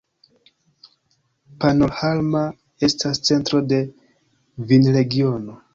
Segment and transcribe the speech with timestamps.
[1.65, 2.41] Pannonhalma
[2.89, 3.83] estas centro de
[4.73, 5.63] vinregiono.